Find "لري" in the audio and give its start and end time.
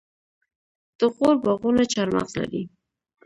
2.39-2.63